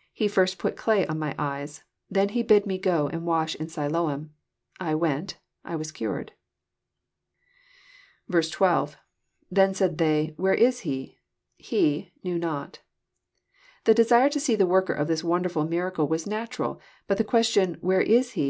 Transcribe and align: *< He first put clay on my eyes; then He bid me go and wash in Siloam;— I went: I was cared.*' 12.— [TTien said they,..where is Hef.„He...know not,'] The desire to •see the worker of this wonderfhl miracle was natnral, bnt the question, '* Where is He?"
*< 0.00 0.04
He 0.12 0.28
first 0.28 0.58
put 0.58 0.76
clay 0.76 1.06
on 1.06 1.18
my 1.18 1.34
eyes; 1.38 1.84
then 2.10 2.28
He 2.28 2.42
bid 2.42 2.66
me 2.66 2.76
go 2.76 3.08
and 3.08 3.24
wash 3.24 3.54
in 3.54 3.70
Siloam;— 3.70 4.34
I 4.78 4.94
went: 4.94 5.38
I 5.64 5.74
was 5.74 5.90
cared.*' 5.90 6.32
12.— 8.30 8.96
[TTien 9.50 9.74
said 9.74 9.96
they,..where 9.96 10.52
is 10.52 10.80
Hef.„He...know 10.82 12.36
not,'] 12.36 12.80
The 13.84 13.94
desire 13.94 14.28
to 14.28 14.38
•see 14.38 14.58
the 14.58 14.66
worker 14.66 14.92
of 14.92 15.08
this 15.08 15.22
wonderfhl 15.22 15.66
miracle 15.66 16.06
was 16.06 16.26
natnral, 16.26 16.78
bnt 17.08 17.16
the 17.16 17.24
question, 17.24 17.78
'* 17.78 17.80
Where 17.80 18.02
is 18.02 18.32
He?" 18.32 18.38